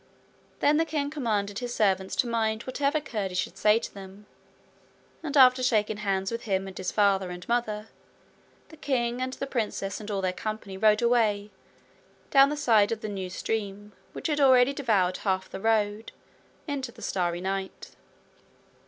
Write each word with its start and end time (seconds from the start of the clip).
Then 0.61 0.77
the 0.77 0.83
king 0.85 1.11
commanded 1.11 1.59
his 1.59 1.75
servants 1.75 2.15
to 2.15 2.27
mind 2.27 2.63
whatever 2.63 2.99
Curdie 2.99 3.35
should 3.35 3.55
say 3.55 3.77
to 3.77 3.93
them, 3.93 4.25
and 5.21 5.37
after 5.37 5.61
shaking 5.61 5.97
hands 5.97 6.31
with 6.31 6.45
him 6.45 6.67
and 6.67 6.75
his 6.75 6.91
father 6.91 7.29
and 7.29 7.47
mother, 7.47 7.89
the 8.69 8.77
king 8.77 9.21
and 9.21 9.33
the 9.33 9.45
princess 9.45 9.99
and 9.99 10.09
all 10.09 10.21
their 10.21 10.33
company 10.33 10.75
rode 10.75 11.03
away 11.03 11.51
down 12.31 12.49
the 12.49 12.57
side 12.57 12.91
of 12.91 13.01
the 13.01 13.09
new 13.09 13.29
stream, 13.29 13.91
which 14.13 14.25
had 14.25 14.39
already 14.41 14.73
devoured 14.73 15.17
half 15.17 15.47
the 15.51 15.59
road, 15.61 16.11
into 16.67 16.91
the 16.91 17.03
starry 17.03 17.39
night. 17.39 17.91